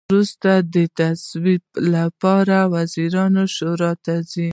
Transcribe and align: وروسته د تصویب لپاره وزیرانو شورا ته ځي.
وروسته 0.09 0.51
د 0.73 0.75
تصویب 0.99 1.63
لپاره 1.95 2.57
وزیرانو 2.75 3.43
شورا 3.55 3.91
ته 4.05 4.15
ځي. 4.31 4.49